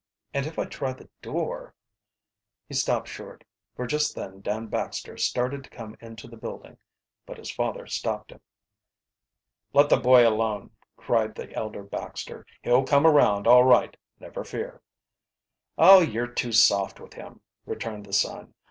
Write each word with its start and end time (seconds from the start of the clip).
"And 0.33 0.47
if 0.47 0.57
I 0.57 0.65
try 0.65 0.93
the 0.93 1.09
door" 1.21 1.75
He 2.67 2.73
stopped 2.73 3.07
short, 3.07 3.43
for 3.75 3.85
just 3.85 4.15
then 4.15 4.41
Dan 4.41 4.65
Baxter 4.65 5.15
started 5.15 5.63
to 5.63 5.69
come 5.69 5.95
into 5.99 6.27
the 6.27 6.37
building. 6.37 6.79
But 7.27 7.37
his 7.37 7.51
father 7.51 7.85
stopped 7.85 8.31
him. 8.31 8.41
"Let 9.73 9.89
the 9.89 9.99
boy 9.99 10.27
alone," 10.27 10.71
cried 10.97 11.35
the 11.35 11.53
elder 11.53 11.83
Baxter. 11.83 12.47
"He'll 12.63 12.83
come 12.83 13.05
around 13.05 13.45
all 13.45 13.63
right, 13.63 13.95
never 14.19 14.43
fear." 14.43 14.81
"Oh, 15.77 15.99
you're 16.01 16.25
too 16.25 16.51
soft 16.51 16.99
with 16.99 17.13
him," 17.13 17.41
returned 17.67 18.07
the 18.07 18.13
son. 18.13 18.55